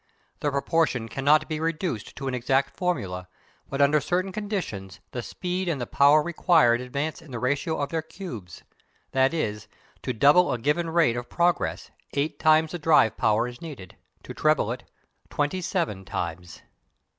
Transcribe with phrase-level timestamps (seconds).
[0.39, 3.27] The proportion cannot be reduced to an exact formula,
[3.69, 7.89] but under certain conditions the speed and the power required advance in the ratio of
[7.89, 8.63] their cubes;
[9.11, 9.67] that is,
[10.01, 14.33] to double a given rate of progress eight times the driving power is needed; to
[14.33, 14.89] treble it,
[15.29, 16.63] twenty seven times.